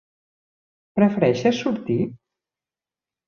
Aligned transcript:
Prefereixes 0.99 1.61
sortir? 1.65 1.99